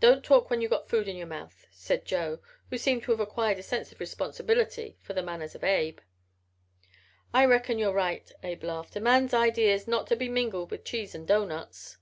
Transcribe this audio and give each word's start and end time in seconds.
"Don't 0.00 0.24
talk 0.24 0.48
when 0.48 0.62
you've 0.62 0.70
got 0.70 0.88
food 0.88 1.06
in 1.06 1.16
your 1.18 1.26
mouth," 1.26 1.66
said 1.70 2.06
Joe 2.06 2.40
who 2.70 2.78
seemed 2.78 3.02
to 3.02 3.10
have 3.10 3.20
acquired 3.20 3.58
a 3.58 3.62
sense 3.62 3.92
of 3.92 4.00
responsibility 4.00 4.96
for 5.02 5.12
the 5.12 5.22
manners 5.22 5.54
of 5.54 5.62
Abe. 5.62 5.98
"I 7.34 7.44
reckon 7.44 7.78
you're 7.78 7.92
right," 7.92 8.32
Abe 8.42 8.64
laughed. 8.64 8.96
"A 8.96 9.00
man's 9.00 9.34
ideas 9.34 9.82
ought 9.82 9.88
not 9.88 10.06
to 10.06 10.16
be 10.16 10.30
mingled 10.30 10.70
with 10.70 10.86
cheese 10.86 11.14
and 11.14 11.28
doughnuts." 11.28 11.98